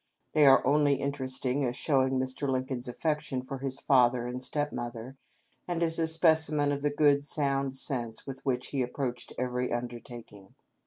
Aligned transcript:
They 0.33 0.47
are 0.47 0.65
only 0.65 0.95
interesting 0.95 1.63
as 1.63 1.75
showing 1.75 2.13
Mr. 2.17 2.49
Lincoln's 2.49 2.87
affection 2.87 3.43
for 3.43 3.59
his 3.59 3.79
father 3.79 4.25
and 4.25 4.43
step 4.43 4.71
mother, 4.73 5.15
and 5.67 5.83
as 5.83 6.11
specimens 6.11 6.73
of 6.73 6.81
the 6.81 6.89
good, 6.89 7.23
sound 7.23 7.75
sense 7.75 8.25
with 8.25 8.43
which 8.43 8.69
he 8.69 8.81
approached 8.81 9.31
every 9.37 9.71
undertaking. 9.71 10.55